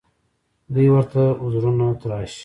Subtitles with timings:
[0.73, 2.39] دوی ورته عذرونه تراشي